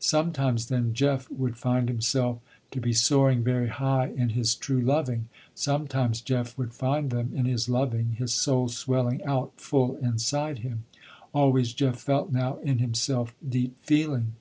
[0.00, 2.40] Sometimes then, Jeff would find himself
[2.72, 5.28] to be soaring very high in his true loving.
[5.54, 10.82] Sometimes Jeff would find them, in his loving, his soul swelling out full inside him.
[11.32, 14.32] Always Jeff felt now in himself, deep feeling.